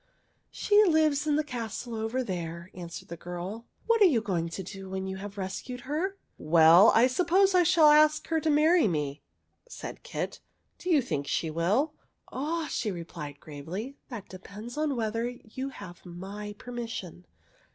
[0.49, 4.49] ''She lives in the castle over there," an swered the girl." What are you going
[4.49, 8.49] to do when you have rescued her?"'' Well, I suppose I shall ask her to
[8.49, 9.21] marry me,"
[9.69, 10.39] said Kit.''
[10.79, 11.93] Do you think she will?"''
[12.31, 17.27] Ah," she replied gravely," that depends on whether you have my permission.